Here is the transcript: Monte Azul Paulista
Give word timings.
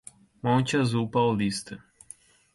Monte 0.41 0.77
Azul 0.79 1.07
Paulista 1.09 1.79